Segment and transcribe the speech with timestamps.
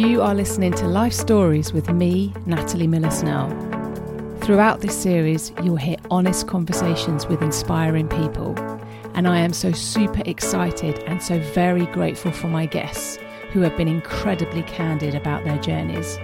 [0.00, 3.50] You are listening to Life Stories with me, Natalie Miller Snell.
[4.40, 8.58] Throughout this series, you'll hear honest conversations with inspiring people.
[9.12, 13.18] And I am so super excited and so very grateful for my guests
[13.52, 16.18] who have been incredibly candid about their journeys.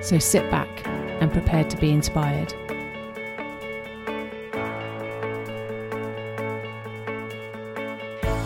[0.00, 0.86] So sit back
[1.20, 2.52] and prepare to be inspired.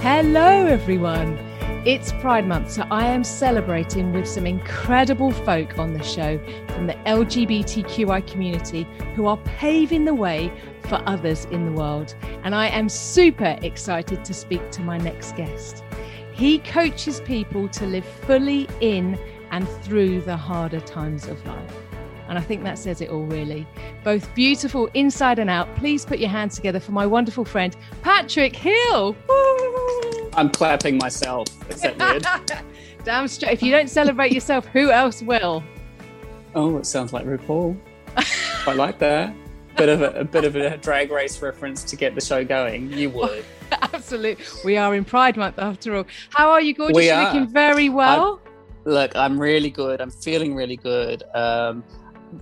[0.02, 1.47] Hello, everyone.
[1.84, 6.36] It's Pride Month, so I am celebrating with some incredible folk on the show
[6.74, 8.82] from the LGBTQI community
[9.14, 10.52] who are paving the way
[10.82, 12.16] for others in the world.
[12.42, 15.84] And I am super excited to speak to my next guest.
[16.32, 19.16] He coaches people to live fully in
[19.52, 21.74] and through the harder times of life.
[22.28, 23.66] And I think that says it all, really.
[24.02, 25.74] Both beautiful inside and out.
[25.76, 29.16] Please put your hands together for my wonderful friend, Patrick Hill.
[29.28, 29.87] Woo!
[30.38, 31.48] I'm clapping myself.
[31.68, 32.24] Is that weird?
[33.04, 33.54] Damn straight.
[33.54, 35.64] If you don't celebrate yourself, who else will?
[36.54, 37.76] Oh, it sounds like RuPaul.
[38.64, 39.34] I like that.
[39.76, 42.92] Bit of a, a, bit of a drag race reference to get the show going.
[42.92, 43.44] You would.
[43.72, 44.44] Absolutely.
[44.64, 46.06] We are in Pride Month after all.
[46.30, 46.96] How are you, gorgeous?
[46.96, 48.40] We You're looking very well.
[48.86, 50.00] I, look, I'm really good.
[50.00, 51.24] I'm feeling really good.
[51.34, 51.82] Um,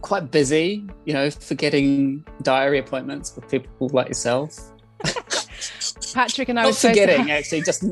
[0.02, 4.72] quite busy, you know, forgetting diary appointments with people like yourself.
[6.16, 7.38] Patrick and I were forgetting, have...
[7.38, 7.84] actually, just.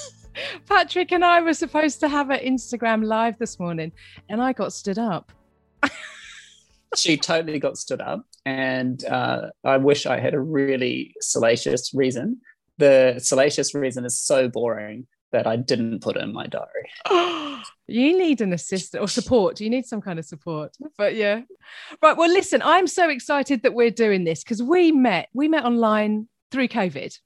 [0.68, 3.90] Patrick and I were supposed to have an Instagram live this morning,
[4.28, 5.32] and I got stood up.
[6.96, 12.40] she totally got stood up, and uh, I wish I had a really salacious reason.
[12.78, 17.64] The salacious reason is so boring that I didn't put it in my diary.
[17.88, 19.60] you need an assistant or support.
[19.60, 20.76] You need some kind of support.
[20.96, 21.40] But yeah.
[22.00, 22.16] Right.
[22.16, 26.28] Well, listen, I'm so excited that we're doing this because we met, we met online
[26.52, 27.18] through COVID.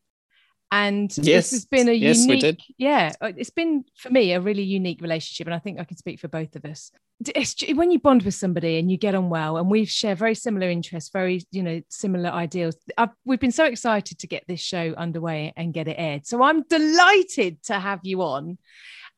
[0.72, 4.40] And yes, this has been a yes, unique, yeah, uh, it's been for me a
[4.40, 5.48] really unique relationship.
[5.48, 6.92] And I think I can speak for both of us.
[7.34, 10.36] It's, when you bond with somebody and you get on well, and we share very
[10.36, 12.76] similar interests, very, you know, similar ideals.
[12.96, 16.26] I've, we've been so excited to get this show underway and get it aired.
[16.26, 18.56] So I'm delighted to have you on.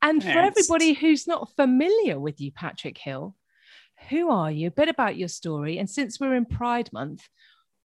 [0.00, 3.36] And for everybody who's not familiar with you, Patrick Hill,
[4.08, 4.66] who are you?
[4.66, 5.78] A bit about your story.
[5.78, 7.28] And since we're in Pride Month,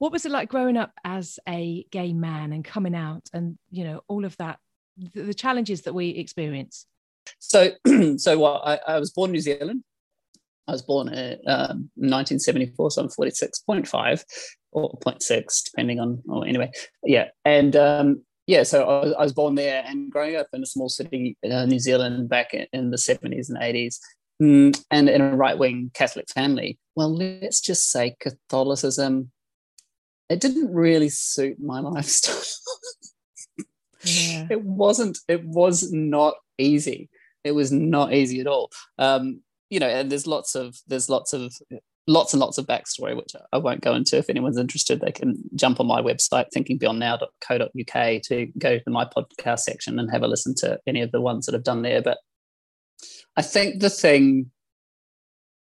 [0.01, 3.83] what was it like growing up as a gay man and coming out and you
[3.83, 4.57] know all of that
[4.97, 6.87] the, the challenges that we experience
[7.37, 7.69] so
[8.17, 9.83] so I, I, was born in new zealand.
[10.67, 14.23] I was born in um, 1974 so i'm 46.5
[14.71, 16.71] or 0.6 depending on oh, anyway.
[17.03, 20.63] Yeah and um, yeah so I was, I was, born there and growing up in
[20.63, 23.99] a small city uh, new zealand back in, in the 70s and 80s
[24.41, 26.79] mm, and in a right-wing catholic family.
[26.95, 29.31] Well let's just say catholicism
[30.31, 32.41] it didn't really suit my lifestyle.
[34.03, 34.47] yeah.
[34.49, 37.09] It wasn't, it was not easy.
[37.43, 38.71] It was not easy at all.
[38.97, 41.53] Um, you know, and there's lots of, there's lots of,
[42.07, 44.17] lots and lots of backstory, which I won't go into.
[44.17, 49.59] If anyone's interested, they can jump on my website, thinkingbeyondnow.co.uk, to go to my podcast
[49.59, 52.01] section and have a listen to any of the ones that I've done there.
[52.01, 52.17] But
[53.35, 54.51] I think the thing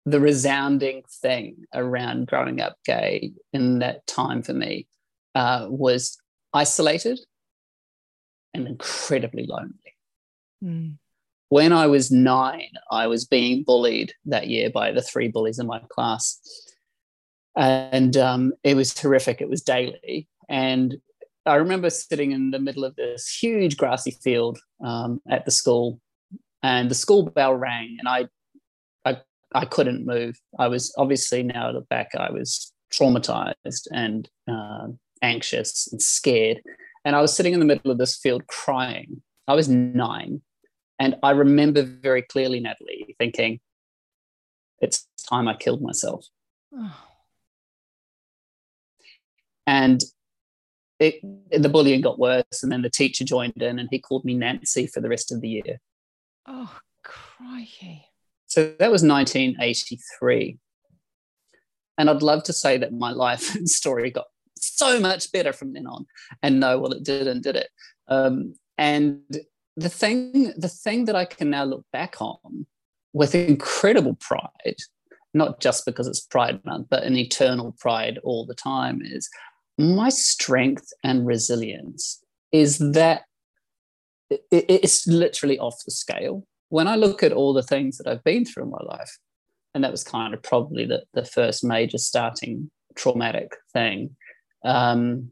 [0.07, 4.87] the resounding thing around growing up gay in that time for me
[5.35, 6.17] uh, was
[6.53, 7.19] isolated
[8.53, 9.73] and incredibly lonely.
[10.63, 10.95] Mm.
[11.49, 15.67] When I was nine, I was being bullied that year by the three bullies in
[15.67, 16.39] my class.
[17.57, 19.41] And um, it was horrific.
[19.41, 20.29] It was daily.
[20.47, 20.95] And
[21.45, 25.99] I remember sitting in the middle of this huge grassy field um, at the school,
[26.63, 28.27] and the school bell rang, and I
[29.53, 30.39] I couldn't move.
[30.59, 34.87] I was obviously now look back, I was traumatized and uh,
[35.21, 36.61] anxious and scared.
[37.05, 39.21] And I was sitting in the middle of this field crying.
[39.47, 40.41] I was nine.
[40.99, 43.59] And I remember very clearly, Natalie, thinking,
[44.79, 46.25] it's time I killed myself.
[46.73, 46.95] Oh.
[49.69, 50.01] And
[50.97, 51.15] it,
[51.51, 52.63] the bullying got worse.
[52.63, 55.41] And then the teacher joined in and he called me Nancy for the rest of
[55.41, 55.81] the year.
[56.45, 56.73] Oh,
[57.03, 58.06] crikey.
[58.57, 60.57] So that was 1983.
[61.99, 64.25] And I'd love to say that my life and story got
[64.57, 66.07] so much better from then on.
[66.41, 67.69] And no, well, it didn't, did it?
[68.07, 69.21] Um, and
[69.75, 72.65] the thing, the thing that I can now look back on
[73.13, 74.77] with incredible pride,
[75.35, 79.29] not just because it's Pride Month, but an eternal pride all the time, is
[79.77, 83.21] my strength and resilience is that
[84.49, 88.45] it's literally off the scale when I look at all the things that I've been
[88.45, 89.17] through in my life,
[89.73, 94.15] and that was kind of probably the, the first major starting traumatic thing,
[94.65, 95.31] um,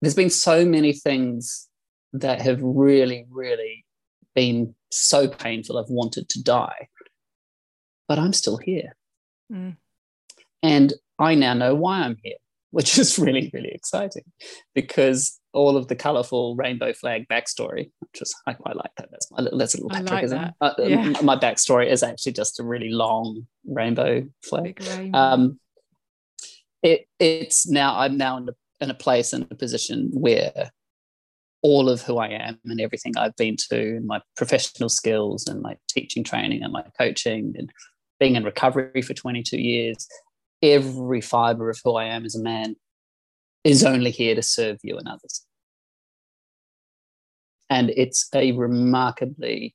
[0.00, 1.68] there's been so many things
[2.12, 3.84] that have really, really
[4.34, 5.78] been so painful.
[5.78, 6.88] I've wanted to die.
[8.08, 8.96] but I'm still here.
[9.52, 9.76] Mm.
[10.62, 12.36] And I now know why I'm here,
[12.70, 14.24] which is really, really exciting
[14.74, 19.08] because all of the colorful rainbow flag backstory, which is, I quite like that.
[19.10, 20.54] That's, my, that's a little Patrick, like that.
[20.60, 21.12] Uh, Yeah.
[21.22, 24.78] My backstory is actually just a really long rainbow flag.
[24.86, 25.18] Rainbow.
[25.18, 25.60] Um,
[26.82, 30.70] it, it's now, I'm now in a, in a place and a position where
[31.62, 35.62] all of who I am and everything I've been to, and my professional skills and
[35.62, 37.72] my teaching training and my coaching and
[38.20, 40.06] being in recovery for 22 years,
[40.62, 42.76] every fiber of who I am as a man
[43.66, 45.44] is only here to serve you and others.
[47.68, 49.74] And it's a remarkably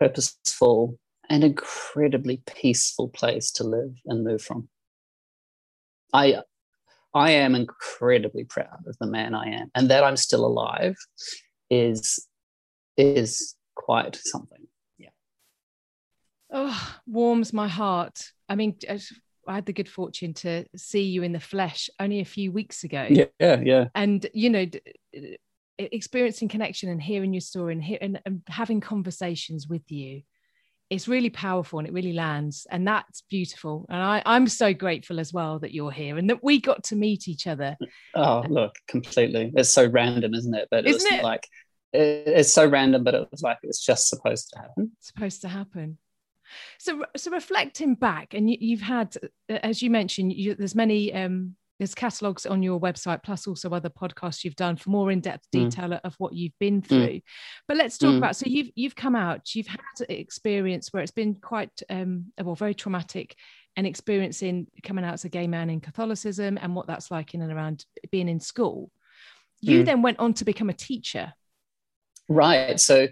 [0.00, 0.98] purposeful
[1.30, 4.68] and incredibly peaceful place to live and move from.
[6.12, 6.42] I
[7.14, 10.96] I am incredibly proud of the man I am, and that I'm still alive
[11.70, 12.26] is
[12.96, 14.66] is quite something.
[14.98, 15.10] Yeah.
[16.50, 18.32] oh, warms my heart.
[18.48, 18.76] I mean,
[19.48, 22.84] I had the good fortune to see you in the flesh only a few weeks
[22.84, 23.06] ago.
[23.08, 23.84] Yeah, yeah, yeah.
[23.94, 25.38] and you know d-
[25.78, 30.22] experiencing connection and hearing your story and, hear, and, and having conversations with you
[30.90, 35.20] it's really powerful and it really lands and that's beautiful and I, i'm so grateful
[35.20, 37.76] as well that you're here and that we got to meet each other
[38.14, 39.52] Oh, look, completely.
[39.54, 40.66] It's so random, isn't it?
[40.70, 41.22] But it Isn't was it?
[41.22, 41.46] like
[41.92, 44.92] it's so random, but it was like it's just supposed to happen.
[45.00, 45.98] supposed to happen
[46.78, 49.16] so so reflecting back and you, you've had
[49.50, 53.70] uh, as you mentioned you, there's many um there's catalogs on your website plus also
[53.70, 55.70] other podcasts you've done for more in-depth Mm.
[55.70, 57.20] detail of what you've been through
[57.68, 58.18] but let's talk Mm.
[58.18, 62.32] about so you've you've come out you've had an experience where it's been quite um
[62.42, 63.36] well very traumatic
[63.76, 67.42] and experiencing coming out as a gay man in catholicism and what that's like in
[67.42, 68.90] and around being in school
[69.60, 69.84] you Mm.
[69.86, 71.32] then went on to become a teacher
[72.30, 72.78] Right.
[72.78, 73.08] So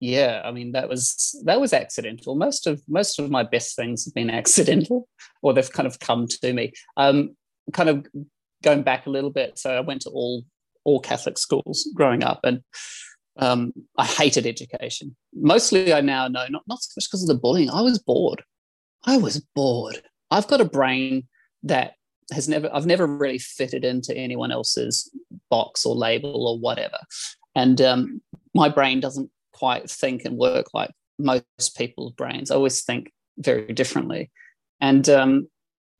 [0.00, 2.36] yeah, I mean that was that was accidental.
[2.36, 5.08] Most of most of my best things have been accidental,
[5.42, 6.72] or they've kind of come to me.
[6.96, 7.36] Um,
[7.72, 8.06] kind of
[8.62, 9.58] going back a little bit.
[9.58, 10.44] So I went to all
[10.84, 12.62] all Catholic schools growing up, and
[13.38, 15.16] um, I hated education.
[15.34, 17.70] Mostly, I now know not not so much because of the bullying.
[17.70, 18.42] I was bored.
[19.04, 20.02] I was bored.
[20.30, 21.26] I've got a brain
[21.64, 21.94] that
[22.32, 25.10] has never I've never really fitted into anyone else's
[25.50, 26.98] box or label or whatever,
[27.56, 28.22] and um,
[28.54, 32.50] my brain doesn't quite think and work like most people's brains.
[32.50, 34.30] I always think very differently.
[34.80, 35.48] And um,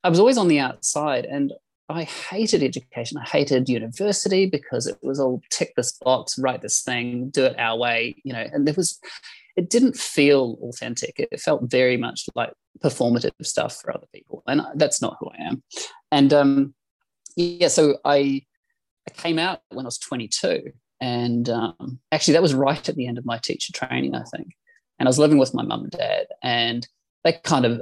[0.05, 1.53] I was always on the outside and
[1.89, 3.19] I hated education.
[3.19, 7.59] I hated university because it was all tick this box, write this thing, do it
[7.59, 9.01] our way, you know, and there was,
[9.57, 11.15] it didn't feel authentic.
[11.19, 12.53] It felt very much like
[12.85, 14.43] performative stuff for other people.
[14.47, 15.63] And that's not who I am.
[16.13, 16.75] And um,
[17.37, 18.43] yeah, so I,
[19.09, 23.07] I came out when I was 22 and um, actually that was right at the
[23.07, 24.57] end of my teacher training i think.
[24.99, 26.87] And i was living with my mum and dad and
[27.25, 27.81] they kind of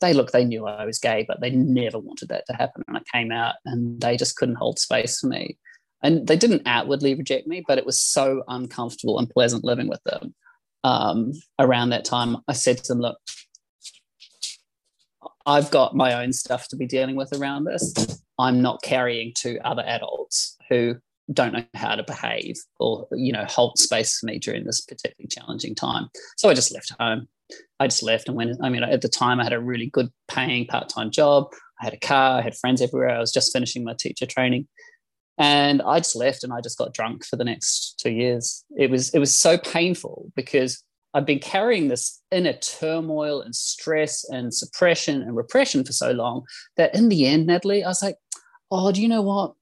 [0.00, 2.96] they look they knew i was gay but they never wanted that to happen and
[2.96, 5.58] i came out and they just couldn't hold space for me.
[6.04, 10.02] And they didn't outwardly reject me but it was so uncomfortable and pleasant living with
[10.04, 10.34] them
[10.84, 12.38] um, around that time.
[12.48, 13.18] I said to them look
[15.46, 17.94] i've got my own stuff to be dealing with around this.
[18.38, 20.96] I'm not carrying to other adults who
[21.32, 25.28] don't know how to behave or you know hold space for me during this particularly
[25.28, 26.08] challenging time.
[26.36, 27.28] So i just left home.
[27.80, 30.10] I just left and went i mean at the time i had a really good
[30.28, 31.48] paying part-time job.
[31.80, 33.10] I had a car i had friends everywhere.
[33.10, 34.68] I was just finishing my teacher training.
[35.38, 38.64] And i just left and i just got drunk for the next two years.
[38.76, 40.82] It was it was so painful because
[41.14, 46.42] i've been carrying this inner turmoil and stress and suppression and repression for so long
[46.76, 48.16] that in the end natalie i was like
[48.70, 49.52] oh do you know what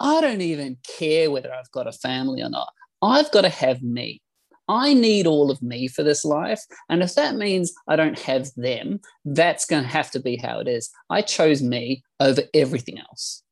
[0.00, 2.68] I don't even care whether I've got a family or not.
[3.02, 4.22] I've got to have me.
[4.66, 6.60] I need all of me for this life.
[6.88, 10.60] And if that means I don't have them, that's going to have to be how
[10.60, 10.90] it is.
[11.10, 13.42] I chose me over everything else.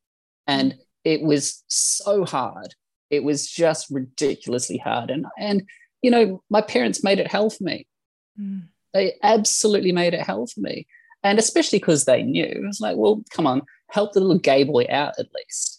[0.47, 2.75] And it was so hard.
[3.11, 5.11] It was just ridiculously hard.
[5.11, 5.65] And, and
[6.03, 7.87] you know, my parents made it hell for me.
[8.41, 8.69] Mm.
[8.95, 10.87] They absolutely made it hell for me.
[11.23, 12.45] And especially because they knew.
[12.45, 15.78] It was like, well, come on, help the little gay boy out at least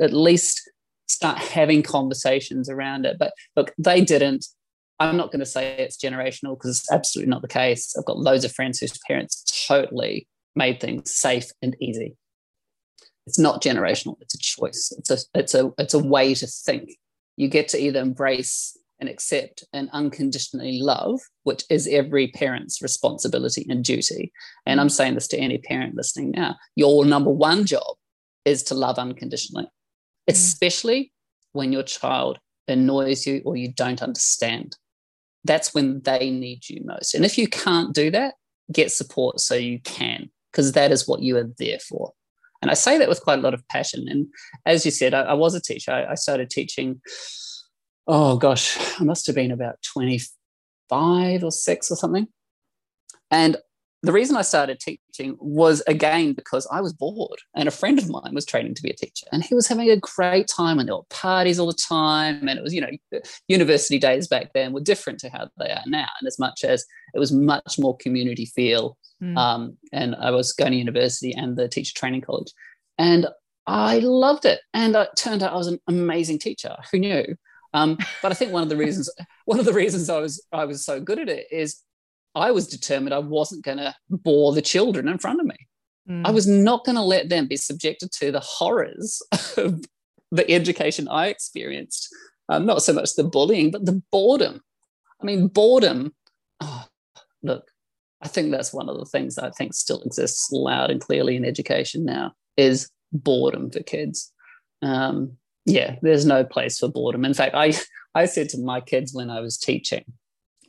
[0.00, 0.70] at least
[1.08, 3.16] start having conversations around it.
[3.18, 4.46] But look, they didn't.
[4.98, 7.94] I'm not going to say it's generational because it's absolutely not the case.
[7.98, 12.16] I've got loads of friends whose parents totally made things safe and easy.
[13.26, 14.16] It's not generational.
[14.20, 14.92] It's a choice.
[14.98, 16.90] It's a it's a it's a way to think.
[17.36, 23.64] You get to either embrace and accept and unconditionally love, which is every parent's responsibility
[23.70, 24.30] and duty.
[24.66, 26.56] And I'm saying this to any parent listening now.
[26.76, 27.96] Your number one job
[28.44, 29.68] is to love unconditionally
[30.30, 30.34] Mm.
[30.34, 31.12] especially
[31.52, 34.76] when your child annoys you or you don't understand.
[35.44, 37.14] That's when they need you most.
[37.14, 38.34] And if you can't do that,
[38.72, 42.12] get support so you can, because that is what you are there for.
[42.62, 44.06] And I say that with quite a lot of passion.
[44.08, 44.26] And
[44.66, 45.92] as you said, I, I was a teacher.
[45.92, 47.00] I, I, started teaching,
[48.06, 52.28] oh gosh, I must have been about 25 or six or something.
[53.30, 53.56] And
[54.02, 58.08] the reason I started teaching was again because I was bored, and a friend of
[58.08, 60.88] mine was training to be a teacher, and he was having a great time, and
[60.88, 64.72] there were parties all the time, and it was you know university days back then
[64.72, 67.96] were different to how they are now, and as much as it was much more
[67.98, 69.36] community feel, mm.
[69.36, 72.52] um, and I was going to university and the teacher training college,
[72.98, 73.26] and
[73.66, 76.74] I loved it, and it turned out I was an amazing teacher.
[76.90, 77.24] Who knew?
[77.72, 79.10] Um, but I think one of the reasons
[79.44, 81.82] one of the reasons I was I was so good at it is
[82.34, 85.56] I was determined I wasn't going to bore the children in front of me.
[86.08, 86.26] Mm.
[86.26, 89.20] I was not going to let them be subjected to the horrors
[89.56, 89.84] of
[90.30, 92.08] the education I experienced.
[92.48, 94.60] Um, not so much the bullying, but the boredom.
[95.20, 96.12] I mean, boredom.
[96.60, 96.86] Oh,
[97.42, 97.70] look,
[98.22, 101.44] I think that's one of the things I think still exists loud and clearly in
[101.44, 104.32] education now is boredom for kids.
[104.82, 107.24] Um, yeah, there's no place for boredom.
[107.24, 107.74] In fact, I
[108.14, 110.04] I said to my kids when I was teaching,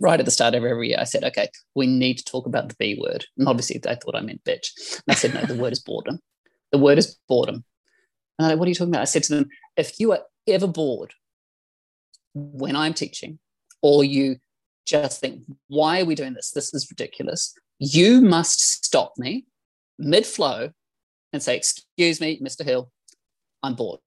[0.02, 2.70] right at the start of every year, I said, okay, we need to talk about
[2.70, 3.26] the B word.
[3.38, 4.68] And obviously, they thought I meant bitch.
[4.96, 6.20] And I said, no, the word is boredom.
[6.72, 7.64] The word is boredom.
[8.38, 9.02] And I, said, what are you talking about?
[9.02, 11.14] I said to them, if you are ever bored
[12.34, 13.40] when I'm teaching,
[13.82, 14.38] or you
[14.86, 16.52] just think, why are we doing this?
[16.52, 17.54] This is ridiculous.
[17.80, 19.46] You must stop me
[20.00, 20.72] mid flow
[21.34, 22.66] and say, excuse me, Mr.
[22.66, 22.92] Hill,
[23.64, 24.00] I'm bored.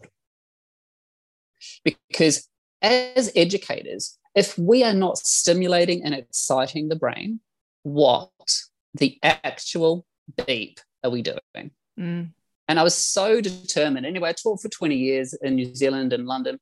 [1.85, 2.49] Because
[2.83, 7.41] as educators, if we are not stimulating and exciting the brain,
[7.83, 8.31] what
[8.95, 10.05] the actual
[10.47, 11.71] beep are we doing?
[11.99, 12.31] Mm.
[12.67, 14.07] And I was so determined.
[14.07, 16.59] Anyway, I taught for 20 years in New Zealand and London.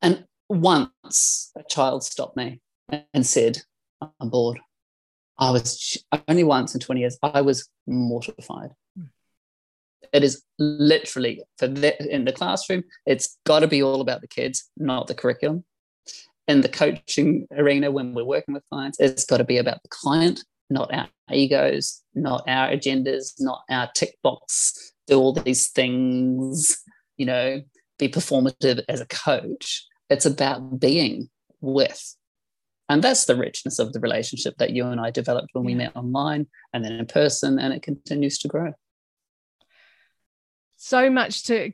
[0.00, 2.60] And once a child stopped me
[3.12, 3.58] and said,
[4.00, 4.60] I'm bored.
[5.38, 8.70] I was only once in 20 years, I was mortified.
[8.98, 9.08] Mm.
[10.12, 14.28] It is literally for the, in the classroom, it's got to be all about the
[14.28, 15.64] kids, not the curriculum
[16.48, 19.88] in the coaching arena when we're working with clients, it's got to be about the
[19.90, 26.82] client, not our egos, not our agendas, not our tick box, do all these things,
[27.18, 27.60] you know,
[27.98, 29.84] be performative as a coach.
[30.08, 31.28] It's about being
[31.60, 32.14] with.
[32.88, 35.94] And that's the richness of the relationship that you and I developed when we met
[35.94, 38.72] online and then in person, and it continues to grow
[40.80, 41.72] so much to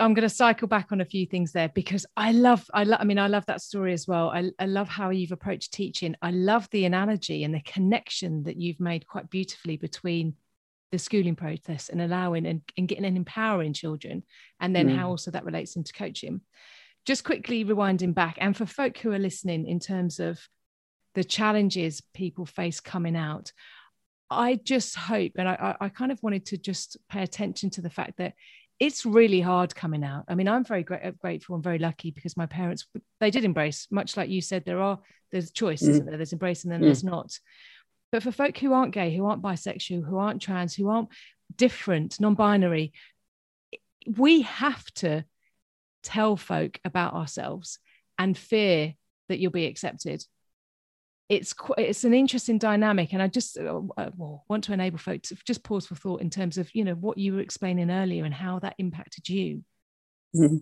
[0.00, 2.98] i'm going to cycle back on a few things there because i love i love
[3.02, 4.30] i mean i love that story as well.
[4.30, 6.16] I, I love how you've approached teaching.
[6.22, 10.34] I love the analogy and the connection that you've made quite beautifully between
[10.92, 14.22] the schooling process and allowing and, and getting and empowering children
[14.60, 14.96] and then mm.
[14.96, 16.40] how also that relates into coaching.
[17.04, 20.40] Just quickly rewinding back and for folk who are listening in terms of
[21.14, 23.52] the challenges people face coming out
[24.30, 27.90] I just hope, and I, I kind of wanted to just pay attention to the
[27.90, 28.34] fact that
[28.78, 30.24] it's really hard coming out.
[30.28, 32.86] I mean, I'm very gra- grateful and very lucky because my parents
[33.20, 34.98] they did embrace, much like you said, there are
[35.32, 35.90] there's choice, mm.
[35.90, 36.16] isn't there?
[36.16, 36.84] There's embrace and then mm.
[36.84, 37.38] there's not.
[38.12, 41.08] But for folk who aren't gay, who aren't bisexual, who aren't trans, who aren't
[41.56, 42.92] different, non-binary,
[44.06, 45.24] we have to
[46.02, 47.78] tell folk about ourselves
[48.18, 48.94] and fear
[49.28, 50.24] that you'll be accepted
[51.28, 54.10] it's it's an interesting dynamic and i just uh, uh,
[54.48, 57.18] want to enable folks to just pause for thought in terms of you know what
[57.18, 59.64] you were explaining earlier and how that impacted you.
[60.36, 60.58] Mm-hmm.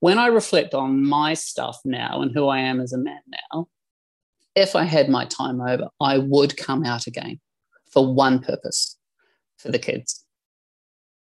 [0.00, 3.20] when i reflect on my stuff now and who i am as a man
[3.52, 3.68] now
[4.54, 7.40] if i had my time over i would come out again
[7.92, 8.96] for one purpose
[9.58, 10.24] for the kids.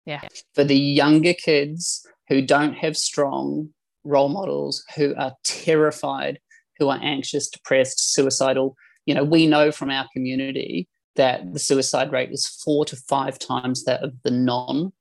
[0.07, 0.23] Yeah.
[0.55, 3.71] For the younger kids who don't have strong
[4.03, 6.41] role models who are terrified
[6.81, 8.77] who are anxious, depressed, suicidal.
[9.07, 13.39] You know, we know from our community that the suicide rate is four to five
[13.39, 14.93] times that of the non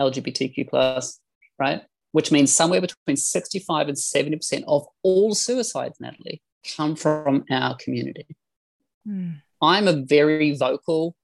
[0.00, 1.20] LGBTQ plus,
[1.58, 1.82] right?
[2.12, 6.42] Which means somewhere between 65 and 70% of all suicides, Natalie,
[6.76, 8.26] come from our community.
[9.06, 9.42] Mm.
[9.60, 11.16] I'm a very vocal,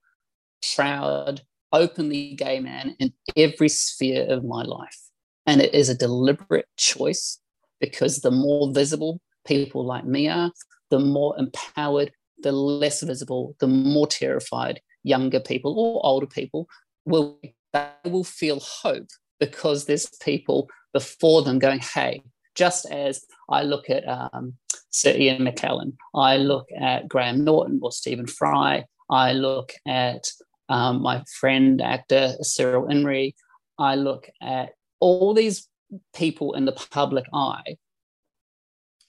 [0.75, 1.41] proud,
[1.71, 4.97] openly gay man in every sphere of my life.
[5.45, 7.39] And it is a deliberate choice
[7.79, 10.51] because the more visible people like me are,
[10.89, 16.67] the more empowered, the less visible, the more terrified younger people or older people
[17.05, 17.39] will
[17.73, 19.07] they will feel hope
[19.39, 22.21] because there's people before them going, hey,
[22.55, 24.53] just as I look at um,
[24.91, 30.23] Sir Ian McKellen, I look at Graham Norton or Stephen Fry, I look at
[30.69, 33.33] um, my friend actor Cyril Nri,
[33.77, 34.69] I look at
[35.01, 35.67] all these
[36.13, 37.77] people in the public eye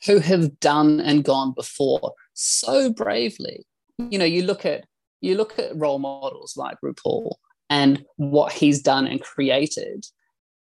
[0.05, 3.65] who have done and gone before so bravely.
[3.99, 4.85] You know, you look at
[5.21, 7.33] you look at role models like RuPaul
[7.71, 10.05] and what he's done and created,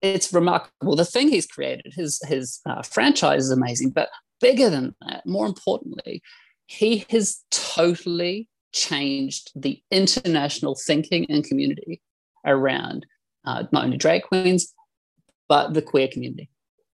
[0.01, 0.95] it's remarkable.
[0.95, 4.09] The thing he's created, his his uh, franchise is amazing, but
[4.39, 6.21] bigger than that, more importantly,
[6.67, 12.01] he has totally changed the international thinking and community
[12.45, 13.05] around
[13.45, 14.73] uh, not only drag queens
[15.51, 16.49] but the queer community.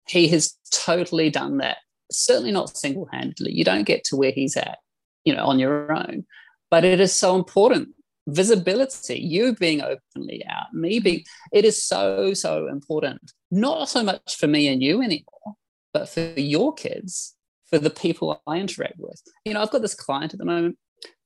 [0.07, 1.77] He has totally done that.
[2.11, 3.53] Certainly not single-handedly.
[3.53, 4.79] You don't get to where he's at,
[5.25, 6.25] you know, on your own.
[6.69, 7.89] But it is so important
[8.27, 13.31] visibility, you being openly out, me being, it is so, so important.
[13.49, 15.55] Not so much for me and you anymore,
[15.93, 17.35] but for your kids,
[17.69, 19.21] for the people I interact with.
[19.45, 20.77] You know, I've got this client at the moment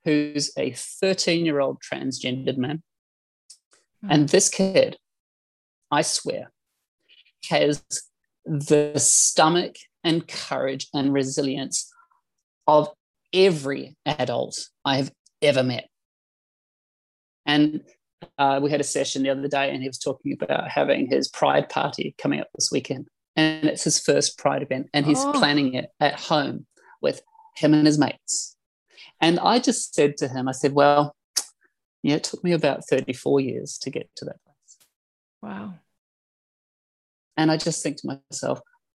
[0.05, 2.83] who's a 13 year old transgendered man.
[4.05, 4.07] Mm.
[4.09, 4.97] And this kid,
[5.89, 6.51] I swear,
[7.49, 7.83] has
[8.45, 11.91] the stomach and courage and resilience
[12.67, 12.89] of
[13.33, 15.87] every adult I have ever met.
[17.45, 17.81] And
[18.37, 21.27] uh, we had a session the other day, and he was talking about having his
[21.27, 23.07] pride party coming up this weekend.
[23.35, 25.31] And it's his first pride event, and he's oh.
[25.33, 26.65] planning it at home
[27.01, 27.21] with
[27.55, 28.55] him and his mates.
[29.19, 31.15] And I just said to him, I said, Well,
[32.03, 34.77] yeah, it took me about 34 years to get to that place.
[35.41, 35.75] Wow.
[37.37, 38.59] And I just think to myself,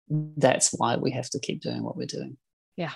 [0.10, 2.38] that's why we have to keep doing what we're doing.
[2.78, 2.92] Yeah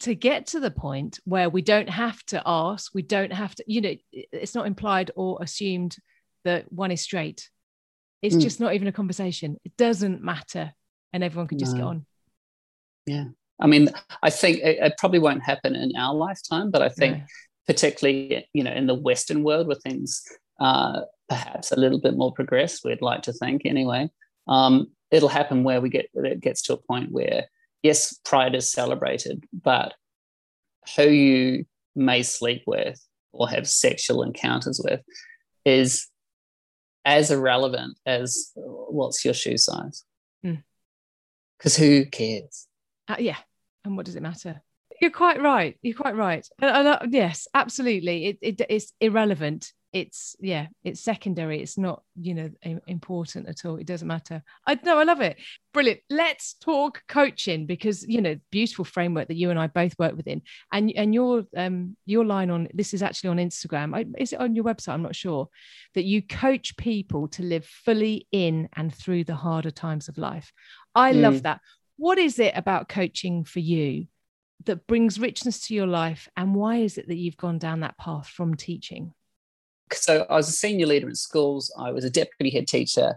[0.00, 3.64] to get to the point where we don't have to ask, we don't have to,
[3.66, 5.96] you know, it's not implied or assumed
[6.44, 7.50] that one is straight.
[8.22, 8.40] It's mm.
[8.40, 9.56] just not even a conversation.
[9.64, 10.72] It doesn't matter.
[11.12, 11.78] And everyone can just no.
[11.78, 12.06] get on.
[13.06, 13.24] Yeah.
[13.60, 13.88] I mean,
[14.22, 17.24] I think it, it, probably won't happen in our lifetime, but I think no.
[17.66, 20.22] particularly, you know, in the Western world where things
[20.60, 24.10] uh, perhaps a little bit more progressed, we'd like to think anyway,
[24.48, 27.44] um, it'll happen where we get, it gets to a point where
[27.82, 29.94] yes, pride is celebrated, but
[30.96, 31.64] who you
[31.94, 33.00] may sleep with
[33.32, 35.00] or have sexual encounters with
[35.64, 36.08] is
[37.04, 40.04] as irrelevant as what's your shoe size.
[40.42, 41.78] Because mm.
[41.78, 42.66] who cares?
[43.06, 43.36] Uh, yeah.
[43.84, 44.62] And what does it matter?
[45.00, 45.78] You're quite right.
[45.82, 46.46] You're quite right.
[46.60, 48.26] Uh, yes, absolutely.
[48.26, 49.72] It, it, it's irrelevant.
[49.90, 51.62] It's yeah it's secondary.
[51.62, 52.50] It's not you know
[52.86, 53.76] important at all.
[53.76, 54.42] It doesn't matter.
[54.66, 55.38] I know i love it.
[55.72, 56.00] Brilliant.
[56.10, 60.42] Let's talk coaching because you know beautiful framework that you and i both work within.
[60.72, 64.14] And and your um your line on this is actually on instagram.
[64.18, 64.92] Is it on your website?
[64.92, 65.48] I'm not sure.
[65.94, 70.52] That you coach people to live fully in and through the harder times of life.
[70.94, 71.22] I mm.
[71.22, 71.62] love that.
[71.96, 74.06] What is it about coaching for you
[74.64, 77.96] that brings richness to your life and why is it that you've gone down that
[77.98, 79.14] path from teaching
[79.92, 81.72] so I was a senior leader in schools.
[81.78, 83.16] I was a deputy head teacher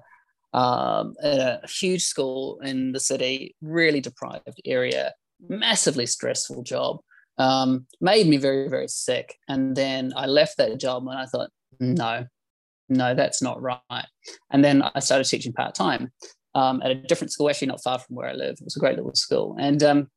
[0.54, 5.13] um, at a huge school in the city, really deprived area,
[5.47, 6.99] massively stressful job.
[7.38, 9.36] Um, made me very, very sick.
[9.47, 11.49] And then I left that job and I thought,
[11.80, 12.25] no,
[12.89, 14.06] no, that's not right.
[14.51, 16.12] And then I started teaching part time
[16.54, 18.58] um, at a different school, actually not far from where I live.
[18.60, 19.56] It was a great little school.
[19.60, 20.08] And um,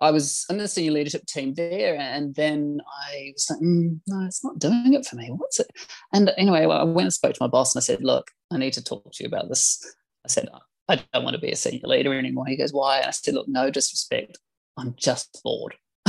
[0.00, 2.80] I was in the senior leadership team there, and then
[3.10, 5.28] I was like, mm, no, it's not doing it for me.
[5.30, 5.68] What's it?
[6.12, 8.74] And anyway, I went and spoke to my boss, and I said, look, I need
[8.74, 9.84] to talk to you about this.
[10.24, 10.48] I said,
[10.88, 12.46] I don't want to be a senior leader anymore.
[12.46, 12.98] He goes, why?
[12.98, 14.38] And I said, look, no disrespect.
[14.78, 15.74] I'm just bored,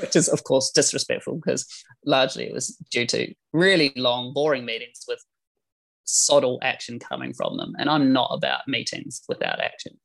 [0.00, 1.66] which is, of course, disrespectful because
[2.04, 5.22] largely it was due to really long, boring meetings with
[6.04, 7.74] soddle action coming from them.
[7.78, 9.98] And I'm not about meetings without action.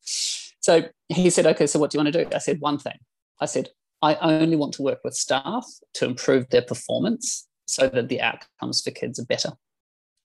[0.60, 2.30] So he said, okay, so what do you want to do?
[2.34, 2.98] I said, one thing.
[3.40, 3.68] I said,
[4.02, 5.64] I only want to work with staff
[5.94, 9.52] to improve their performance so that the outcomes for kids are better.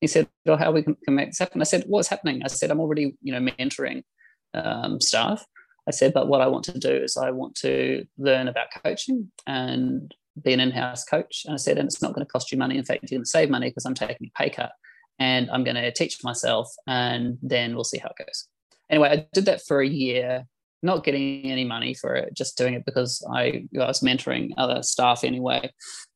[0.00, 1.60] He said, well, how we can, can make this happen?
[1.60, 2.42] I said, what's happening?
[2.44, 4.02] I said, I'm already, you know, mentoring
[4.54, 5.44] um, staff.
[5.88, 9.32] I said, but what I want to do is I want to learn about coaching
[9.46, 11.42] and be an in-house coach.
[11.46, 12.76] And I said, and it's not going to cost you money.
[12.76, 14.72] In fact, you're going to save money because I'm taking a pay cut
[15.18, 18.48] and I'm going to teach myself and then we'll see how it goes.
[18.90, 20.46] Anyway, I did that for a year
[20.82, 24.82] not getting any money for it, just doing it because I, I was mentoring other
[24.82, 25.70] staff anyway.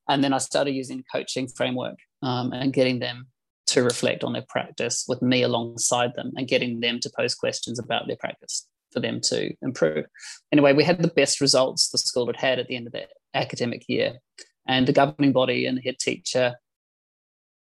[0.09, 3.27] And then I started using coaching framework um, and getting them
[3.69, 7.79] to reflect on their practice with me alongside them and getting them to pose questions
[7.79, 10.05] about their practice for them to improve.
[10.53, 13.07] Anyway, we had the best results the school had had at the end of the
[13.35, 14.19] academic year.
[14.67, 16.57] And the governing body and the head teacher,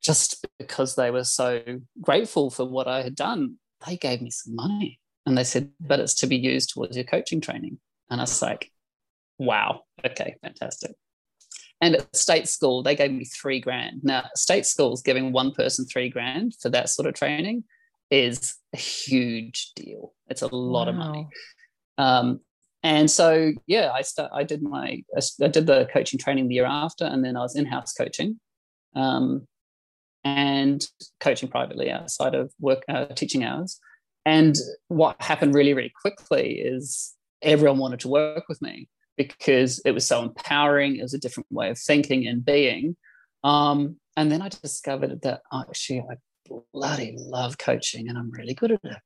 [0.02, 1.62] just because they were so
[2.02, 5.00] grateful for what I had done, they gave me some money.
[5.26, 7.80] And they said, but it's to be used towards your coaching training.
[8.10, 8.72] And I was like,
[9.38, 10.92] wow, okay, fantastic.
[11.82, 14.02] And at state school, they gave me three grand.
[14.04, 17.64] Now, state schools giving one person three grand for that sort of training
[18.10, 20.14] is a huge deal.
[20.28, 20.90] It's a lot wow.
[20.90, 21.28] of money.
[21.98, 22.40] Um,
[22.84, 26.66] and so yeah i start i did my i did the coaching training the year
[26.66, 28.40] after and then i was in-house coaching
[28.96, 29.48] um,
[30.24, 30.88] and
[31.20, 33.80] coaching privately outside of work uh, teaching hours
[34.26, 34.56] and
[34.88, 40.06] what happened really really quickly is everyone wanted to work with me because it was
[40.06, 42.96] so empowering it was a different way of thinking and being
[43.44, 46.16] um, and then i discovered that actually i
[46.74, 48.98] bloody love coaching and i'm really good at it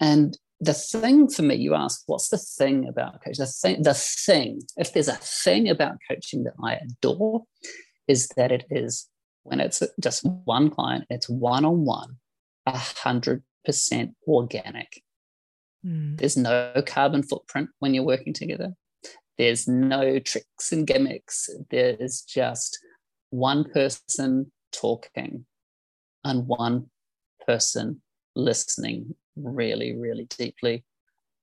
[0.00, 3.44] and the thing for me, you ask, what's the thing about coaching?
[3.44, 7.44] The thing, the thing, if there's a thing about coaching that I adore,
[8.08, 9.08] is that it is
[9.44, 12.16] when it's just one client, it's one on one,
[12.66, 15.02] a hundred percent organic.
[15.84, 16.16] Mm.
[16.16, 18.72] There's no carbon footprint when you're working together.
[19.36, 21.50] There's no tricks and gimmicks.
[21.70, 22.78] There's just
[23.28, 25.44] one person talking
[26.24, 26.86] and one
[27.46, 28.00] person
[28.34, 30.84] listening really, really deeply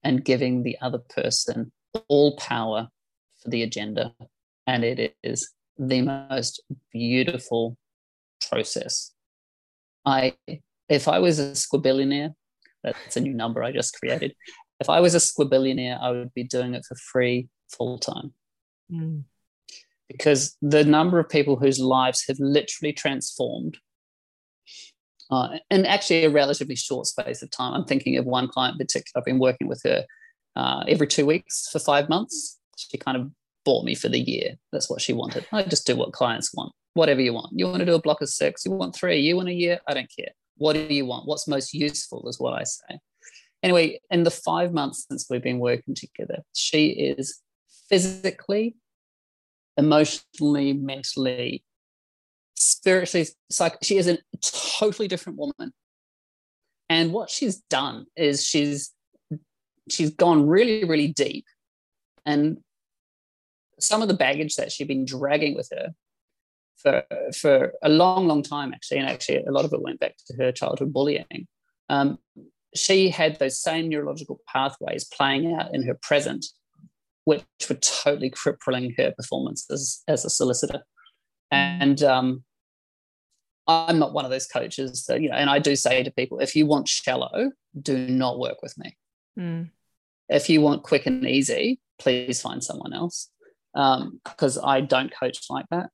[0.03, 1.71] and giving the other person
[2.07, 2.89] all power
[3.41, 4.13] for the agenda.
[4.65, 7.77] And it is the most beautiful
[8.49, 9.11] process.
[10.05, 10.33] I,
[10.89, 12.31] if I was a squabillionaire,
[12.83, 14.35] that's a new number I just created.
[14.79, 18.33] If I was a squabillionaire, I would be doing it for free full time.
[18.91, 19.23] Mm.
[20.07, 23.77] Because the number of people whose lives have literally transformed
[25.31, 27.73] uh, in actually a relatively short space of time.
[27.73, 29.19] I'm thinking of one client in particular.
[29.19, 30.05] I've been working with her
[30.55, 32.59] uh, every two weeks for five months.
[32.77, 33.31] She kind of
[33.63, 34.55] bought me for the year.
[34.71, 35.47] That's what she wanted.
[35.51, 37.53] I just do what clients want, whatever you want.
[37.57, 39.79] You want to do a block of six, you want three, you want a year,
[39.87, 40.31] I don't care.
[40.57, 41.27] What do you want?
[41.27, 42.99] What's most useful is what I say.
[43.63, 47.41] Anyway, in the five months since we've been working together, she is
[47.89, 48.75] physically,
[49.77, 51.63] emotionally, mentally,
[52.55, 54.17] spiritually psych- she is a
[54.79, 55.73] totally different woman
[56.89, 58.91] and what she's done is she's
[59.89, 61.45] she's gone really really deep
[62.25, 62.57] and
[63.79, 65.89] some of the baggage that she'd been dragging with her
[66.81, 67.03] for
[67.35, 70.35] for a long long time actually and actually a lot of it went back to
[70.37, 71.47] her childhood bullying
[71.89, 72.17] um,
[72.75, 76.45] she had those same neurological pathways playing out in her present
[77.23, 80.83] which were totally crippling her performance as, as a solicitor
[81.51, 82.43] and um,
[83.67, 86.39] I'm not one of those coaches that, you know, and I do say to people,
[86.39, 88.95] if you want shallow, do not work with me.
[89.39, 89.71] Mm.
[90.29, 93.29] If you want quick and easy, please find someone else.
[93.73, 95.89] Because um, I don't coach like that.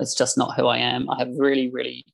[0.00, 1.08] It's just not who I am.
[1.10, 2.04] I have really, really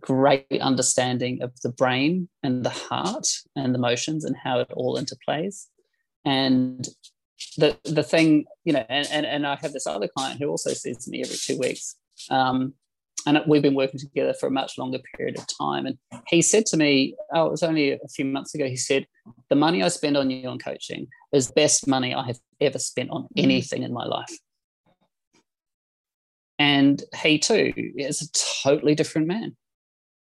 [0.00, 4.98] great understanding of the brain and the heart and the emotions and how it all
[4.98, 5.66] interplays.
[6.24, 6.86] And
[7.56, 10.72] the the thing, you know, and, and, and I have this other client who also
[10.72, 11.96] sees me every two weeks.
[12.30, 12.74] Um,
[13.26, 15.86] and we've been working together for a much longer period of time.
[15.86, 19.06] And he said to me, oh, it was only a few months ago, he said,
[19.48, 22.78] the money I spend on you on coaching is the best money I have ever
[22.78, 23.44] spent on mm-hmm.
[23.44, 24.30] anything in my life.
[26.58, 29.56] And he too is a totally different man.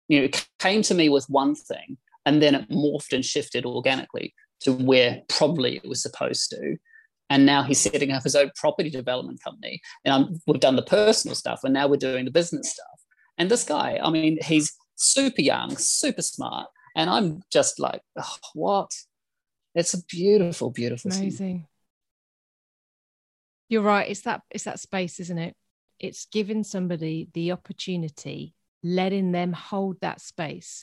[0.09, 4.35] You know, came to me with one thing and then it morphed and shifted organically
[4.61, 6.77] to where probably it was supposed to.
[7.31, 9.81] And now he's setting up his own property development company.
[10.05, 12.87] And I'm, we've done the personal stuff and now we're doing the business stuff.
[13.39, 16.69] And this guy i mean he's super young super smart.
[16.95, 18.91] And i'm just like oh, what?
[19.75, 21.31] It's a beautiful beautiful amazing.
[21.31, 21.67] Thing.
[23.69, 24.09] you're right.
[24.09, 25.57] It's that it's that space isn't it
[26.03, 30.83] it's giving somebody the opportunity letting them hold that space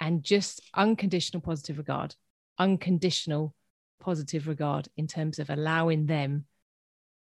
[0.00, 2.14] and just unconditional positive regard
[2.58, 3.54] unconditional
[4.00, 6.44] positive regard in terms of allowing them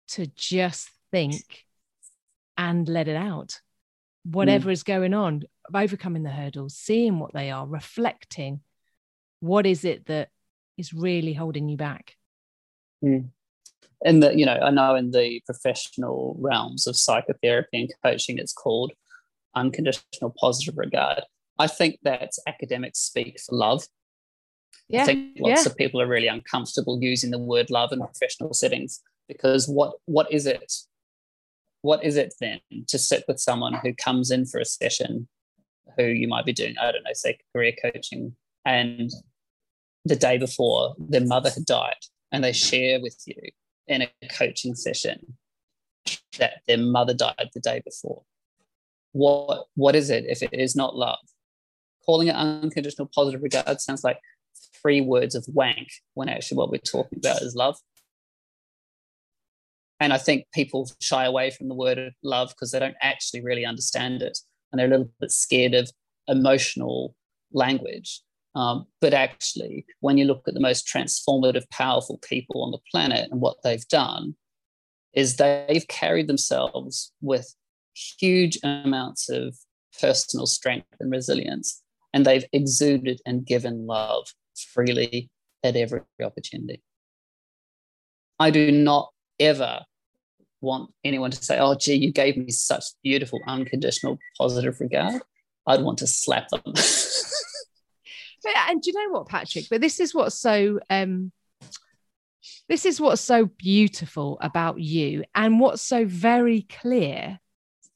[0.10, 1.66] to just think
[2.58, 3.62] and let it out
[4.26, 4.74] whatever mm.
[4.74, 8.60] is going on overcoming the hurdles seeing what they are reflecting
[9.40, 10.30] what is it that
[10.78, 12.16] is really holding you back
[13.04, 13.26] mm.
[14.06, 18.54] And the you know i know in the professional realms of psychotherapy and coaching it's
[18.54, 18.92] called
[19.56, 21.22] unconditional positive regard
[21.60, 23.84] i think that's academic speak for love
[24.90, 25.04] yeah.
[25.04, 25.72] I think lots yeah.
[25.72, 30.32] of people are really uncomfortable using the word love in professional settings because what what
[30.32, 30.72] is it?
[31.82, 35.28] What is it then to sit with someone who comes in for a session
[35.98, 38.36] who you might be doing, I don't know, say career coaching,
[38.66, 39.12] and
[40.06, 41.96] the day before their mother had died,
[42.32, 43.36] and they share with you
[43.88, 45.38] in a coaching session
[46.38, 48.24] that their mother died the day before.
[49.12, 51.20] What what is it if it is not love?
[52.06, 54.20] Calling it unconditional positive regard sounds like
[54.82, 57.78] three words of wank when actually what we're talking about is love.
[60.00, 63.66] And I think people shy away from the word love because they don't actually really
[63.66, 64.38] understand it.
[64.72, 65.90] And they're a little bit scared of
[66.28, 67.16] emotional
[67.54, 68.22] language.
[68.56, 73.30] Um, but actually, when you look at the most transformative, powerful people on the planet
[73.32, 74.36] and what they've done,
[75.14, 77.56] is they've carried themselves with
[77.94, 79.56] huge amounts of
[80.00, 81.82] personal strength and resilience,
[82.14, 84.28] and they've exuded and given love
[84.74, 85.30] freely
[85.64, 86.82] at every opportunity.
[88.40, 89.82] I do not ever
[90.62, 95.22] want anyone to say, oh, gee, you gave me such beautiful, unconditional, positive regard.
[95.68, 96.62] I'd want to slap them.
[98.46, 99.66] and do you know what, Patrick?
[99.70, 101.32] But this is what's so um
[102.68, 107.40] this is what's so beautiful about you and what's so very clear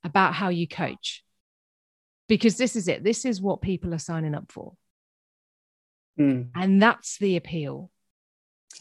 [0.03, 1.23] about how you coach.
[2.27, 3.03] Because this is it.
[3.03, 4.73] This is what people are signing up for.
[6.19, 6.49] Mm.
[6.55, 7.91] And that's the appeal.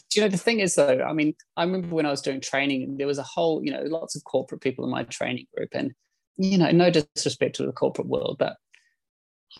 [0.09, 1.01] Do you know the thing is though?
[1.01, 3.71] I mean, I remember when I was doing training, and there was a whole, you
[3.71, 5.93] know, lots of corporate people in my training group, and
[6.37, 8.57] you know, no disrespect to the corporate world, but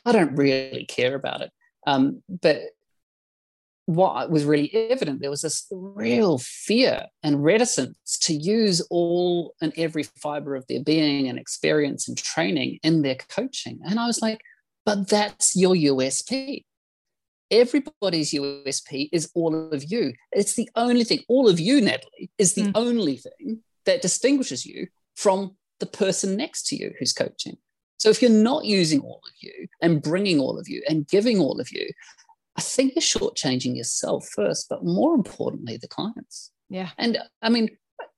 [0.05, 1.51] I don't really care about it.
[1.87, 2.61] Um, but
[3.87, 9.71] what was really evident, there was this real fear and reticence to use all and
[9.77, 13.79] every fiber of their being and experience and training in their coaching.
[13.85, 14.41] And I was like,
[14.85, 16.65] but that's your USP.
[17.49, 20.11] Everybody's USP is all of you.
[20.33, 22.71] It's the only thing, all of you, Natalie, is the mm.
[22.75, 27.57] only thing that distinguishes you from the person next to you who's coaching.
[27.97, 31.39] So if you're not using all of you and bringing all of you and giving
[31.39, 31.89] all of you,
[32.55, 36.51] I think you're shortchanging yourself first, but more importantly, the clients.
[36.69, 36.89] Yeah.
[36.97, 37.69] And I mean,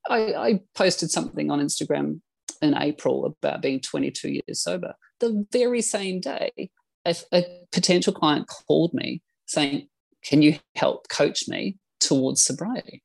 [0.10, 2.22] I, I posted something on Instagram
[2.62, 4.96] in April about being 22 years sober.
[5.20, 6.72] The very same day,
[7.06, 9.88] a, a potential client called me saying,
[10.24, 13.04] Can you help coach me towards sobriety?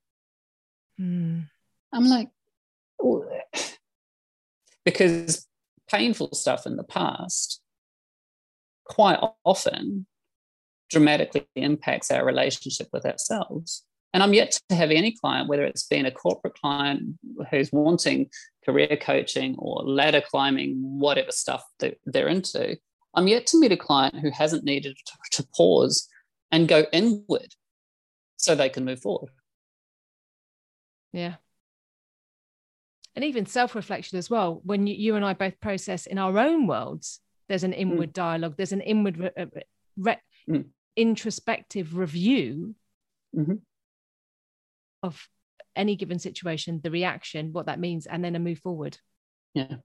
[1.01, 1.49] Mm.
[1.93, 2.29] I'm like,
[3.03, 3.29] oh.
[4.85, 5.47] because
[5.95, 7.61] painful stuff in the past
[8.85, 10.07] quite often
[10.91, 13.85] dramatically impacts our relationship with ourselves.
[14.13, 17.19] And I'm yet to have any client, whether it's been a corporate client
[17.51, 18.29] who's wanting
[18.65, 22.77] career coaching or ladder climbing, whatever stuff that they're into,
[23.15, 26.09] I'm yet to meet a client who hasn't needed to, to pause
[26.53, 27.55] and go inward
[28.37, 29.33] so they can move forward.
[31.13, 31.37] Yeah
[33.17, 36.67] and even self-reflection as well when you, you and i both process in our own
[36.67, 37.79] worlds there's an mm.
[37.79, 38.15] inward mm.
[38.15, 39.47] dialogue there's an inward re- uh,
[39.97, 40.17] re-
[40.49, 40.65] mm.
[40.97, 42.75] introspective review
[43.37, 43.55] mm-hmm.
[45.03, 45.29] of
[45.77, 48.99] any given situation the reaction what that means and then a move forward
[49.55, 49.77] yeah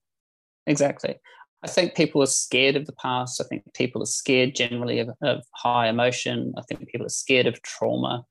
[0.68, 1.15] exactly
[1.63, 5.10] i think people are scared of the past i think people are scared generally of,
[5.22, 8.24] of high emotion i think people are scared of trauma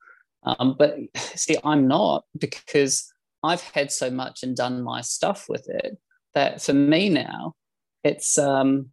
[0.45, 0.97] um, but
[1.35, 5.98] see i'm not because I've had so much and done my stuff with it
[6.35, 7.55] that for me now,
[8.05, 8.90] it's um,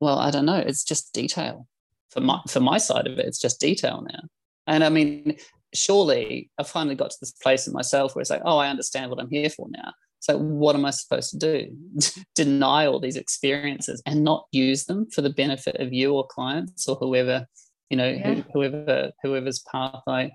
[0.00, 1.66] well, I don't know, it's just detail
[2.10, 3.26] for my for my side of it.
[3.26, 4.20] It's just detail now,
[4.66, 5.36] and I mean,
[5.74, 9.10] surely I finally got to this place in myself where it's like, oh, I understand
[9.10, 9.92] what I'm here for now.
[10.20, 11.76] So what am I supposed to do?
[12.34, 16.88] Deny all these experiences and not use them for the benefit of you or clients
[16.88, 17.46] or whoever,
[17.90, 18.42] you know, yeah.
[18.52, 20.32] whoever whoever's path I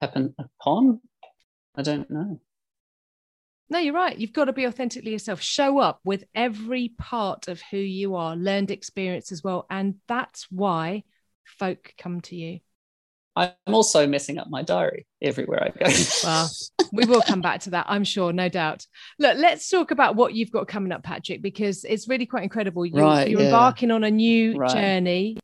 [0.00, 1.00] happen upon.
[1.78, 2.40] I don't know.
[3.70, 4.18] No, you're right.
[4.18, 5.40] You've got to be authentically yourself.
[5.40, 9.66] Show up with every part of who you are, learned experience as well.
[9.70, 11.04] And that's why
[11.44, 12.60] folk come to you.
[13.36, 15.92] I'm also messing up my diary everywhere I go.
[16.24, 16.50] well,
[16.92, 18.84] we will come back to that, I'm sure, no doubt.
[19.20, 22.84] Look, let's talk about what you've got coming up, Patrick, because it's really quite incredible.
[22.84, 23.46] You're, right, you're yeah.
[23.46, 24.70] embarking on a new right.
[24.70, 25.38] journey.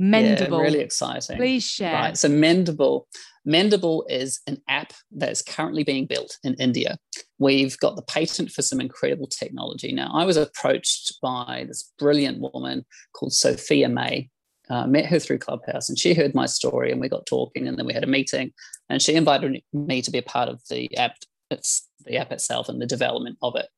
[0.00, 0.58] Mendable.
[0.58, 1.36] Yeah, really exciting.
[1.36, 1.92] Please share.
[1.92, 2.16] Right.
[2.16, 3.04] So Mendable.
[3.46, 6.98] Mendable is an app that is currently being built in India.
[7.38, 9.92] We've got the patent for some incredible technology.
[9.92, 12.84] Now, I was approached by this brilliant woman
[13.14, 14.30] called Sophia May.
[14.70, 17.78] Uh, met her through Clubhouse, and she heard my story, and we got talking, and
[17.78, 18.52] then we had a meeting,
[18.90, 21.14] and she invited me to be a part of the app.
[21.50, 23.68] It's the app itself and the development of it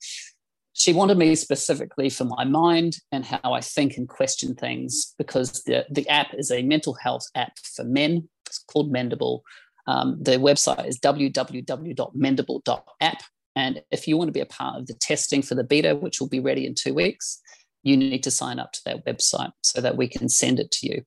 [0.73, 5.65] she wanted me specifically for my mind and how I think and question things because
[5.65, 8.29] the, the app is a mental health app for men.
[8.47, 9.41] It's called Mendable.
[9.87, 13.23] Um, the website is www.mendable.app.
[13.57, 16.21] And if you want to be a part of the testing for the beta, which
[16.21, 17.41] will be ready in two weeks,
[17.83, 20.87] you need to sign up to that website so that we can send it to
[20.87, 21.03] you.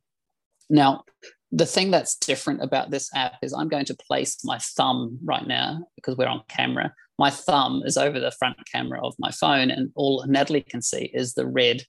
[0.69, 1.03] Now,
[1.51, 5.47] the thing that's different about this app is I'm going to place my thumb right
[5.47, 9.69] now because we're on camera my thumb is over the front camera of my phone,
[9.71, 11.83] and all Natalie can see is the red.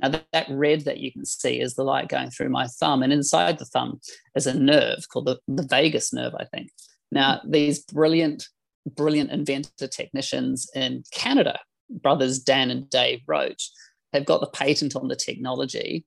[0.00, 3.12] Now, that, red that you can see is the light going through my thumb, and
[3.12, 4.00] inside the thumb
[4.34, 6.70] is a nerve called the, the vagus nerve, I think.
[7.12, 8.46] Now, these brilliant,
[8.86, 11.58] brilliant inventor technicians in Canada,
[11.90, 13.70] brothers Dan and Dave Roach,
[14.12, 16.04] have got the patent on the technology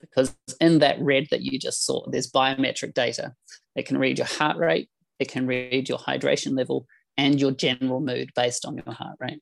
[0.00, 3.34] because in that red that you just saw, there's biometric data.
[3.74, 4.88] It can read your heart rate,
[5.18, 9.40] it can read your hydration level and your general mood based on your heart rate.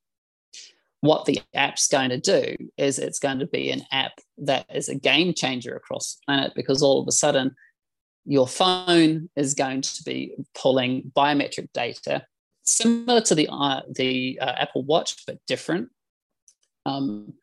[1.00, 4.88] What the app's going to do is it's going to be an app that is
[4.88, 7.54] a game changer across the planet because all of a sudden
[8.24, 12.24] your phone is going to be pulling biometric data
[12.62, 15.88] similar to the uh, the uh, Apple Watch but different.
[16.87, 17.34] Um,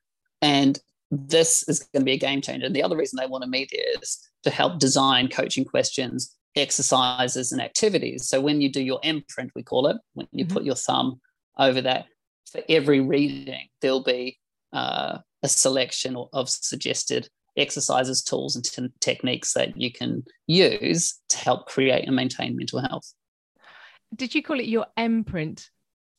[0.41, 0.79] and
[1.11, 2.65] this is going to be a game changer.
[2.65, 7.51] And the other reason they want to meet is to help design coaching questions, exercises,
[7.51, 8.27] and activities.
[8.27, 10.53] So when you do your imprint, we call it, when you mm-hmm.
[10.53, 11.21] put your thumb
[11.57, 12.05] over that,
[12.51, 14.37] for every reading, there'll be
[14.73, 21.37] uh, a selection of suggested exercises, tools, and t- techniques that you can use to
[21.37, 23.13] help create and maintain mental health.
[24.15, 25.69] Did you call it your imprint?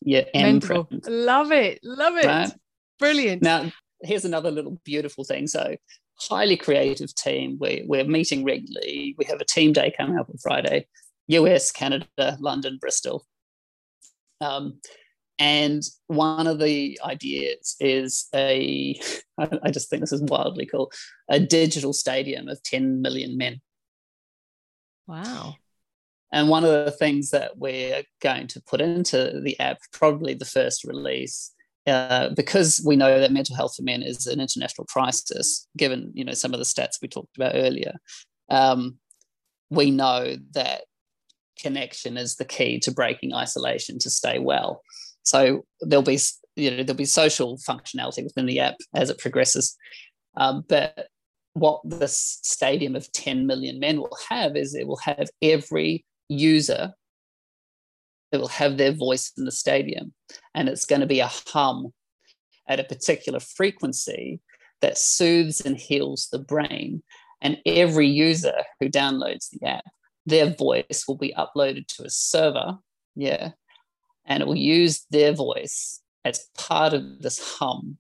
[0.01, 1.07] Yeah, imprint.
[1.07, 1.81] Love it.
[1.83, 2.27] Love it.
[2.27, 2.53] Right?
[2.99, 3.43] Brilliant.
[3.43, 3.71] Now,
[4.03, 5.47] here's another little beautiful thing.
[5.47, 5.77] So,
[6.19, 7.59] highly creative team.
[7.61, 9.15] We, we're meeting regularly.
[9.19, 10.87] We have a team day coming up on Friday.
[11.29, 13.27] US, Canada, London, Bristol.
[14.41, 14.81] Um,
[15.39, 19.01] and one of the ideas is a,
[19.39, 20.93] I just think this is wildly cool,
[21.29, 23.61] a digital stadium of 10 million men.
[25.07, 25.57] Wow.
[26.33, 30.45] And one of the things that we're going to put into the app, probably the
[30.45, 31.53] first release,
[31.87, 36.25] uh, because we know that mental health for men is an international crisis, given you
[36.25, 37.95] know some of the stats we talked about earlier,
[38.51, 38.99] um,
[39.71, 40.83] we know that
[41.59, 44.83] connection is the key to breaking isolation to stay well.
[45.23, 46.19] So there'll be
[46.57, 49.77] you know there'll be social functionality within the app as it progresses,
[50.37, 51.09] um, but
[51.55, 56.93] what this stadium of 10 million men will have is it will have every user
[58.33, 60.13] it will have their voice in the stadium.
[60.55, 61.93] And it's going to be a hum
[62.69, 64.41] at a particular frequency
[64.81, 67.03] that soothes and heals the brain.
[67.41, 69.85] And every user who downloads the app
[70.27, 72.79] their voice will be uploaded to a server
[73.17, 73.51] yeah
[74.25, 77.99] and it will use their voice as part of this hum.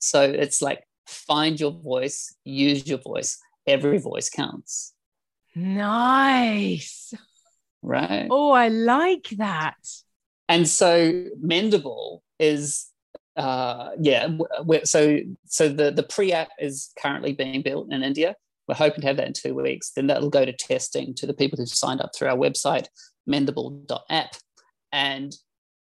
[0.00, 4.94] So it's like find your voice use your voice every voice counts.
[5.54, 7.14] Nice
[7.82, 8.28] right?
[8.30, 9.76] Oh, I like that.
[10.48, 12.90] And so Mendable is
[13.36, 14.28] uh yeah
[14.82, 18.34] so so the the pre-app is currently being built in india
[18.66, 21.32] we're hoping to have that in two weeks then that'll go to testing to the
[21.34, 22.86] people who've signed up through our website
[23.28, 24.34] mendable.app
[24.90, 25.36] and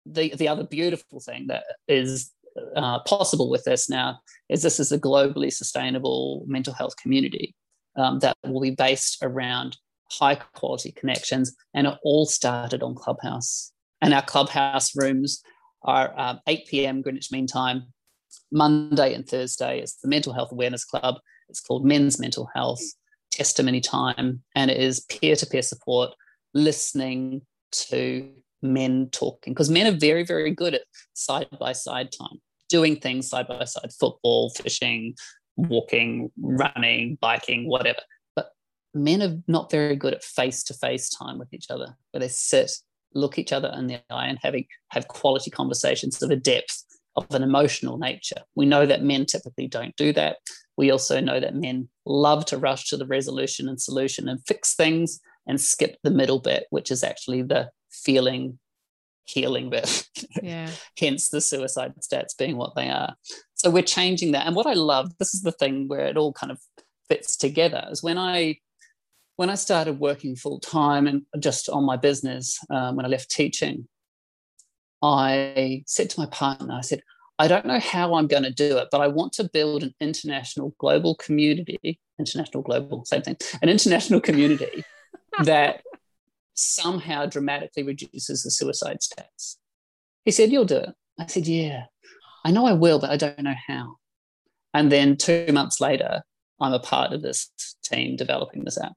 [0.06, 2.30] the the other beautiful thing that is
[2.76, 7.54] uh, possible with this now is this is a globally sustainable mental health community
[7.96, 9.76] um, that will be based around
[10.18, 13.72] high quality connections, and it all started on Clubhouse.
[14.00, 15.42] And our Clubhouse rooms
[15.82, 17.02] are um, 8 p.m.
[17.02, 17.84] Greenwich Mean Time,
[18.50, 19.80] Monday and Thursday.
[19.80, 21.16] It's the Mental Health Awareness Club.
[21.48, 22.82] It's called Men's Mental Health
[23.30, 26.10] Testimony Time, and it is peer to peer support,
[26.54, 28.30] listening to
[28.62, 30.82] men talking, because men are very, very good at
[31.14, 35.14] side by side time, doing things side by side football, fishing,
[35.56, 38.00] walking, running, biking, whatever
[38.94, 42.28] men are not very good at face to face time with each other, where they
[42.28, 42.70] sit,
[43.14, 46.84] look each other in the eye, and having have quality conversations of a depth
[47.16, 48.42] of an emotional nature.
[48.54, 50.38] We know that men typically don't do that.
[50.76, 54.74] We also know that men love to rush to the resolution and solution and fix
[54.74, 58.58] things and skip the middle bit, which is actually the feeling
[59.24, 60.08] healing bit.
[60.42, 60.70] Yeah.
[60.98, 63.14] Hence the suicide stats being what they are.
[63.54, 64.46] So we're changing that.
[64.46, 66.58] And what I love, this is the thing where it all kind of
[67.08, 68.56] fits together, is when I
[69.42, 73.28] when I started working full time and just on my business, um, when I left
[73.28, 73.88] teaching,
[75.02, 77.02] I said to my partner, I said,
[77.40, 79.96] I don't know how I'm going to do it, but I want to build an
[79.98, 84.84] international global community, international global, same thing, an international community
[85.42, 85.82] that
[86.54, 89.56] somehow dramatically reduces the suicide stats.
[90.24, 90.94] He said, You'll do it.
[91.18, 91.86] I said, Yeah,
[92.44, 93.96] I know I will, but I don't know how.
[94.72, 96.22] And then two months later,
[96.60, 97.50] I'm a part of this
[97.82, 98.92] team developing this app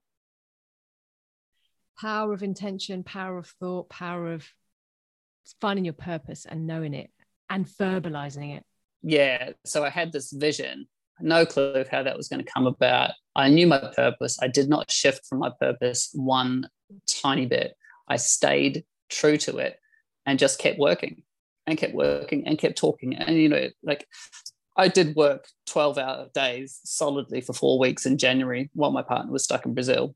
[1.99, 4.45] power of intention, power of thought, power of
[5.61, 7.09] finding your purpose and knowing it
[7.49, 8.63] and verbalizing it.
[9.01, 9.51] Yeah.
[9.65, 10.87] So I had this vision,
[11.19, 13.11] no clue of how that was going to come about.
[13.35, 14.39] I knew my purpose.
[14.41, 16.67] I did not shift from my purpose one
[17.07, 17.75] tiny bit.
[18.07, 19.79] I stayed true to it
[20.25, 21.23] and just kept working
[21.67, 23.15] and kept working and kept talking.
[23.15, 24.07] And, you know, like
[24.75, 29.31] I did work 12 hour days solidly for four weeks in January while my partner
[29.31, 30.15] was stuck in Brazil.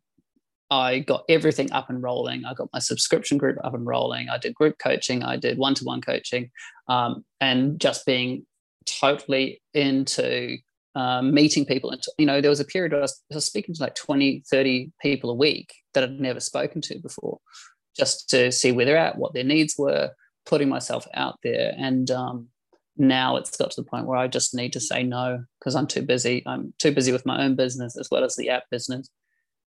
[0.72, 2.45] I got everything up and rolling.
[2.45, 4.30] I got my subscription group up and rolling.
[4.30, 5.24] I did group coaching.
[5.24, 6.51] I did one to one coaching,
[6.88, 8.45] um, and just being
[8.86, 10.57] totally into
[10.95, 11.91] um, meeting people.
[11.91, 13.95] And, you know, there was a period where I was, I was, speaking to like
[13.95, 17.39] 20, 30 people a week that I'd never spoken to before,
[17.97, 20.11] just to see where they're at, what their needs were,
[20.45, 21.74] putting myself out there.
[21.78, 22.47] And um,
[22.97, 25.88] now it's got to the point where I just need to say no because I'm
[25.88, 26.43] too busy.
[26.45, 29.09] I'm too busy with my own business as well as the app business.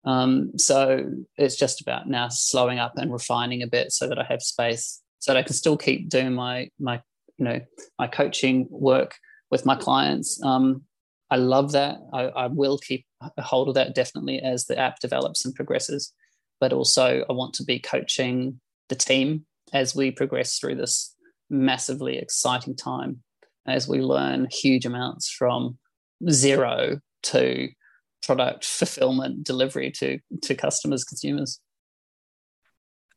[0.04, 1.06] Um, so
[1.38, 5.02] it's just about now slowing up and refining a bit so that I have space
[5.20, 7.02] so that I can still keep doing my my
[7.38, 7.60] you know
[7.99, 9.16] my coaching work
[9.49, 10.41] with my clients.
[10.43, 10.84] Um,
[11.30, 11.97] I love that.
[12.12, 13.06] I, I will keep
[13.38, 16.12] a hold of that definitely as the app develops and progresses.
[16.60, 21.16] But also, I want to be coaching the team as we progress through this
[21.49, 23.24] massively exciting time
[23.68, 25.78] as we learn huge amounts from
[26.30, 27.70] zero to
[28.24, 31.59] product fulfillment delivery to to customers consumers.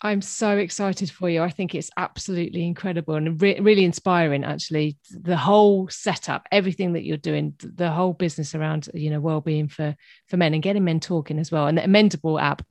[0.01, 1.43] I'm so excited for you.
[1.43, 4.99] I think it's absolutely incredible and re- really inspiring actually.
[5.11, 9.97] The whole setup everything that you're doing the whole business around you know well-being for
[10.29, 11.67] for men and getting men talking as well.
[11.67, 12.63] And the Amendable app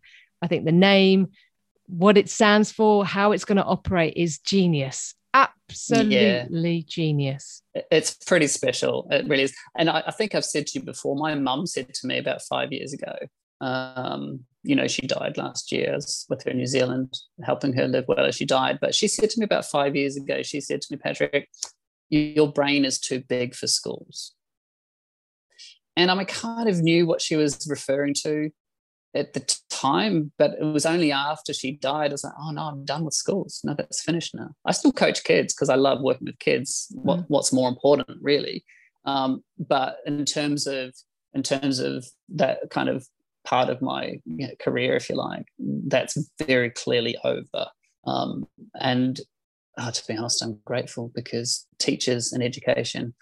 [0.44, 1.30] i think the name
[1.88, 6.84] what it stands for how it's going to operate is genius absolutely yeah.
[6.88, 7.62] genius.
[7.92, 9.08] It's pretty special.
[9.12, 9.56] It really is.
[9.78, 12.42] And I, I, think I've said to you before, my mum said to me about
[12.44, 13.16] five years ago,
[13.62, 15.98] um, you know, she died last year.
[16.30, 18.80] with her in New Zealand, helping her live well as she died.
[18.80, 21.50] But she said to me about five years ago, she said to me, Patrick,
[22.10, 24.34] your brain is too big for schools.
[25.96, 28.50] And I kind of knew what she was referring to
[29.14, 29.40] at the
[29.84, 32.12] time, but it was only after she died.
[32.12, 33.62] I was like, oh no, I'm done with schools.
[33.64, 34.50] No, that's finished now.
[34.66, 36.94] I still coach kids because I love working with kids.
[36.96, 37.04] Mm.
[37.04, 38.64] What, what's more important, really?
[39.06, 40.96] Um, but in terms of
[41.34, 43.08] in terms of that kind of
[43.44, 45.46] part of my you know, career, if you like,
[45.88, 47.68] that's very clearly over.
[48.06, 48.48] Um,
[48.80, 49.20] and
[49.78, 53.14] oh, to be honest, I'm grateful because teachers and education,